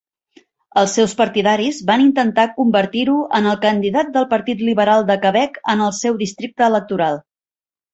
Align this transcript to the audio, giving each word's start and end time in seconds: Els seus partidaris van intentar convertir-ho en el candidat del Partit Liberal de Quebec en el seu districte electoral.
Els 0.81 0.95
seus 0.99 1.13
partidaris 1.19 1.81
van 1.91 2.05
intentar 2.07 2.47
convertir-ho 2.57 3.19
en 3.43 3.53
el 3.53 3.61
candidat 3.69 4.13
del 4.19 4.29
Partit 4.35 4.67
Liberal 4.73 5.09
de 5.15 5.23
Quebec 5.29 5.65
en 5.77 5.89
el 5.91 5.99
seu 6.05 6.23
districte 6.27 6.71
electoral. 6.75 7.27